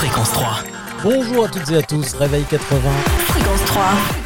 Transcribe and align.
Fréquence 0.00 0.32
3. 0.32 0.48
Bonjour 1.02 1.44
à 1.44 1.48
toutes 1.48 1.70
et 1.70 1.76
à 1.76 1.82
tous, 1.82 2.14
Réveil 2.14 2.42
80. 2.48 2.80
Fréquence 3.28 3.64
3. 3.66 3.82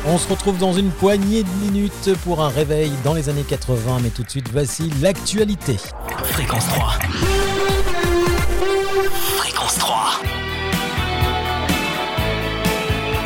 On 0.07 0.19
se 0.19 0.29
retrouve 0.29 0.57
dans 0.57 0.73
une 0.73 0.93
poignée 0.93 1.43
de 1.43 1.49
minutes 1.65 2.17
pour 2.23 2.41
un 2.45 2.49
réveil 2.49 2.93
dans 3.03 3.13
les 3.13 3.29
années 3.29 3.43
80, 3.43 3.99
mais 4.01 4.11
tout 4.11 4.23
de 4.23 4.31
suite, 4.31 4.49
voici 4.53 4.89
l'actualité. 5.03 5.77
Fréquence 6.23 6.69
3. 6.69 6.99
Fréquence 9.37 9.75
3. 9.79 10.34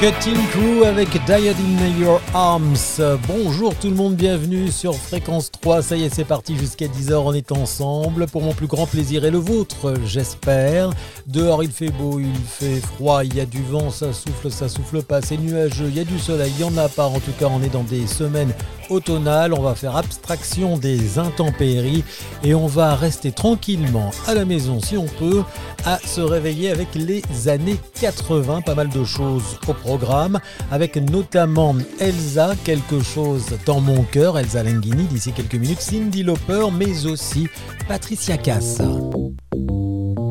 Cutting 0.00 0.46
Crew 0.52 0.84
avec 0.84 1.10
Died 1.26 1.56
in 1.58 1.98
Your 2.00 2.20
Arms. 2.32 3.00
Bonjour 3.26 3.74
tout 3.74 3.88
le 3.88 3.96
monde, 3.96 4.14
bienvenue 4.14 4.70
sur 4.70 4.94
Fréquence 4.94 5.50
3. 5.50 5.82
Ça 5.82 5.96
y 5.96 6.04
est, 6.04 6.14
c'est 6.14 6.22
parti 6.22 6.56
jusqu'à 6.56 6.86
10h. 6.86 7.14
On 7.14 7.34
est 7.34 7.50
ensemble 7.50 8.28
pour 8.28 8.42
mon 8.42 8.54
plus 8.54 8.68
grand 8.68 8.86
plaisir 8.86 9.24
et 9.24 9.32
le 9.32 9.38
vôtre, 9.38 9.94
j'espère. 10.04 10.90
Dehors, 11.26 11.64
il 11.64 11.72
fait 11.72 11.90
beau, 11.90 12.20
il 12.20 12.32
fait 12.46 12.80
froid, 12.80 13.24
il 13.24 13.34
y 13.34 13.40
a 13.40 13.44
du 13.44 13.60
vent, 13.60 13.90
ça 13.90 14.12
souffle, 14.12 14.52
ça 14.52 14.68
souffle 14.68 15.02
pas, 15.02 15.20
c'est 15.20 15.36
nuageux, 15.36 15.86
il 15.88 15.96
y 15.96 16.00
a 16.00 16.04
du 16.04 16.20
soleil, 16.20 16.52
il 16.56 16.60
y 16.60 16.64
en 16.64 16.76
a 16.76 16.88
pas. 16.88 17.06
En 17.06 17.18
tout 17.18 17.32
cas, 17.36 17.46
on 17.50 17.60
est 17.60 17.72
dans 17.72 17.82
des 17.82 18.06
semaines 18.06 18.54
On 18.90 19.60
va 19.62 19.74
faire 19.74 19.96
abstraction 19.96 20.78
des 20.78 21.18
intempéries 21.18 22.04
et 22.42 22.54
on 22.54 22.66
va 22.66 22.94
rester 22.94 23.32
tranquillement 23.32 24.10
à 24.26 24.34
la 24.34 24.44
maison 24.44 24.80
si 24.80 24.96
on 24.96 25.06
peut 25.06 25.42
à 25.84 25.98
se 25.98 26.20
réveiller 26.20 26.70
avec 26.70 26.94
les 26.94 27.22
années 27.48 27.78
80. 28.00 28.62
Pas 28.62 28.74
mal 28.74 28.88
de 28.88 29.04
choses 29.04 29.58
au 29.66 29.74
programme 29.74 30.40
avec 30.70 30.96
notamment 30.96 31.74
Elsa, 32.00 32.54
quelque 32.64 33.02
chose 33.02 33.44
dans 33.66 33.80
mon 33.80 34.02
cœur, 34.04 34.38
Elsa 34.38 34.62
Lenghini 34.62 35.04
d'ici 35.04 35.32
quelques 35.32 35.54
minutes, 35.54 35.80
Cindy 35.80 36.22
Lauper, 36.22 36.68
mais 36.72 37.06
aussi 37.06 37.48
Patricia 37.88 38.38
Cass. 38.38 38.78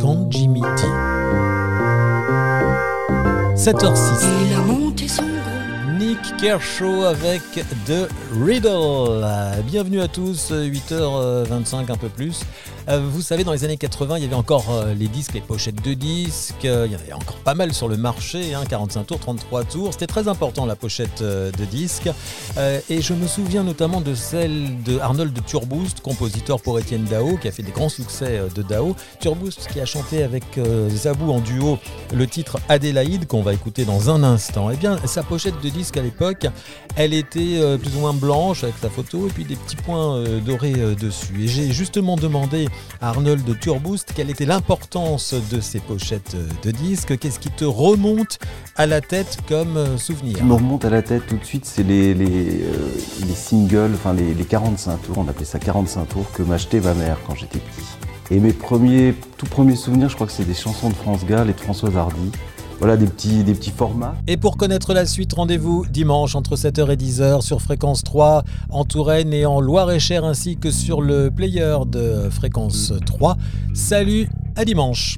Quand 0.01 0.27
Jimmy 0.31 0.61
T. 0.61 0.83
7h06. 3.55 4.25
Il 4.47 4.53
a 4.55 4.61
monté. 4.61 5.07
Nick 5.97 6.19
Kershaw 6.37 7.03
avec 7.05 7.41
The 7.85 8.07
Riddle. 8.43 9.25
Bienvenue 9.65 10.01
à 10.01 10.07
tous, 10.07 10.51
8h25 10.51 11.91
un 11.91 11.95
peu 11.97 12.09
plus. 12.09 12.41
Euh, 12.89 12.99
Vous 12.99 13.21
savez, 13.21 13.43
dans 13.43 13.51
les 13.51 13.65
années 13.65 13.77
80, 13.77 14.17
il 14.17 14.23
y 14.23 14.25
avait 14.25 14.35
encore 14.35 14.65
euh, 14.71 14.93
les 14.93 15.07
disques, 15.07 15.33
les 15.33 15.41
pochettes 15.41 15.83
de 15.83 15.93
disques. 15.93 16.65
euh, 16.65 16.85
Il 16.87 16.93
y 16.93 16.95
en 16.95 16.99
avait 16.99 17.13
encore 17.13 17.37
pas 17.37 17.53
mal 17.53 17.73
sur 17.73 17.87
le 17.87 17.97
marché, 17.97 18.53
hein, 18.53 18.63
45 18.69 19.03
tours, 19.05 19.19
33 19.19 19.63
tours. 19.65 19.93
C'était 19.93 20.07
très 20.07 20.27
important 20.27 20.65
la 20.65 20.75
pochette 20.75 21.21
de 21.21 21.65
disques. 21.65 22.09
Et 22.89 23.01
je 23.01 23.13
me 23.13 23.27
souviens 23.27 23.63
notamment 23.63 24.01
de 24.01 24.13
celle 24.15 24.83
de 24.83 24.99
Arnold 24.99 25.37
Turboost, 25.45 26.01
compositeur 26.01 26.61
pour 26.61 26.79
Étienne 26.79 27.05
Dao, 27.05 27.37
qui 27.37 27.47
a 27.47 27.51
fait 27.51 27.63
des 27.63 27.71
grands 27.71 27.89
succès 27.89 28.41
de 28.53 28.61
Dao. 28.61 28.95
Turboost 29.19 29.67
qui 29.71 29.79
a 29.81 29.85
chanté 29.85 30.23
avec 30.23 30.43
Zabou 30.89 31.31
en 31.31 31.39
duo 31.39 31.77
le 32.13 32.27
titre 32.27 32.57
Adélaïde, 32.69 33.27
qu'on 33.27 33.41
va 33.41 33.53
écouter 33.53 33.85
dans 33.85 34.09
un 34.09 34.23
instant. 34.23 34.69
Eh 34.71 34.75
bien, 34.75 34.97
sa 35.05 35.23
pochette 35.23 35.59
de 35.63 35.69
disque 35.69 35.86
à 35.95 36.01
l'époque, 36.01 36.47
elle 36.95 37.13
était 37.13 37.57
euh, 37.57 37.77
plus 37.77 37.95
ou 37.95 37.99
moins 37.99 38.13
blanche 38.13 38.63
avec 38.63 38.75
sa 38.81 38.89
photo 38.89 39.27
et 39.27 39.29
puis 39.29 39.45
des 39.45 39.55
petits 39.55 39.75
points 39.75 40.17
euh, 40.17 40.39
dorés 40.39 40.73
euh, 40.77 40.95
dessus. 40.95 41.43
Et 41.43 41.47
j'ai 41.47 41.71
justement 41.71 42.15
demandé 42.15 42.67
à 42.99 43.09
Arnold 43.09 43.45
de 43.45 43.53
Turboost 43.53 44.11
quelle 44.15 44.29
était 44.29 44.45
l'importance 44.45 45.33
de 45.51 45.61
ces 45.61 45.79
pochettes 45.79 46.35
de 46.63 46.71
disques, 46.71 47.17
qu'est-ce 47.17 47.39
qui 47.39 47.51
te 47.51 47.65
remonte 47.65 48.39
à 48.75 48.87
la 48.87 48.99
tête 48.99 49.37
comme 49.47 49.97
souvenir? 49.97 50.33
Ce 50.33 50.39
qui 50.39 50.45
me 50.45 50.55
remonte 50.55 50.83
à 50.83 50.89
la 50.89 51.01
tête 51.01 51.27
tout 51.27 51.37
de 51.37 51.45
suite, 51.45 51.65
c'est 51.65 51.83
les, 51.83 52.13
les, 52.13 52.25
les 52.25 53.35
singles, 53.35 53.91
enfin 53.93 54.13
les, 54.13 54.33
les 54.33 54.45
45 54.45 55.01
tours, 55.03 55.17
on 55.19 55.27
appelait 55.27 55.45
ça 55.45 55.59
45 55.59 56.05
tours, 56.09 56.31
que 56.33 56.43
m'achetait 56.43 56.81
ma 56.81 56.93
mère 56.93 57.17
quand 57.25 57.35
j'étais 57.35 57.59
petit. 57.59 57.85
Et 58.29 58.39
mes 58.39 58.53
premiers, 58.53 59.13
tout 59.37 59.45
premiers 59.45 59.75
souvenirs, 59.75 60.09
je 60.09 60.15
crois 60.15 60.27
que 60.27 60.33
c'est 60.33 60.45
des 60.45 60.53
chansons 60.53 60.89
de 60.89 60.95
France 60.95 61.25
Gall 61.25 61.49
et 61.49 61.53
de 61.53 61.59
Françoise 61.59 61.95
Hardy. 61.95 62.31
Voilà, 62.79 62.95
des 62.95 63.07
petits, 63.07 63.43
des 63.43 63.53
petits 63.53 63.71
formats. 63.71 64.15
Et 64.27 64.37
pour 64.37 64.55
connaître 64.55 64.93
la 64.93 65.05
suite, 65.05 65.33
rendez-vous 65.33 65.85
dimanche 65.91 66.35
entre 66.35 66.55
7h 66.55 66.91
et 66.91 66.95
10h 66.95 67.41
sur 67.41 67.61
Fréquence 67.61 68.03
3 68.03 68.43
en 68.69 68.85
Touraine 68.85 69.33
et 69.33 69.45
en 69.45 69.59
Loire-et-Cher 69.59 70.23
ainsi 70.23 70.57
que 70.57 70.69
sur 70.69 71.01
le 71.01 71.31
player 71.31 71.77
de 71.87 72.29
Fréquence 72.29 72.93
3. 73.05 73.35
Salut, 73.73 74.29
à 74.55 74.63
dimanche 74.63 75.17